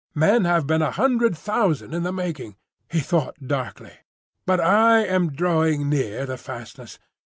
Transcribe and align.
Men 0.15 0.45
have 0.45 0.65
been 0.65 0.81
a 0.81 0.89
hundred 0.89 1.37
thousand 1.37 1.93
in 1.93 2.01
the 2.01 2.11
making." 2.11 2.55
He 2.89 3.01
thought 3.01 3.35
darkly. 3.45 3.93
"But 4.47 4.59
I 4.59 5.01
am 5.05 5.31
drawing 5.31 5.89
near 5.89 6.25
the 6.25 6.37
fastness. 6.39 6.97